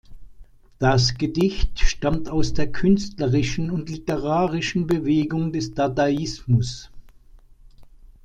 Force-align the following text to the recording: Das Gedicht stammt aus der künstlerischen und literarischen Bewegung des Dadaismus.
Das 0.79 1.13
Gedicht 1.13 1.77
stammt 1.79 2.27
aus 2.27 2.55
der 2.55 2.71
künstlerischen 2.71 3.69
und 3.69 3.87
literarischen 3.87 4.87
Bewegung 4.87 5.53
des 5.53 5.75
Dadaismus. 5.75 6.89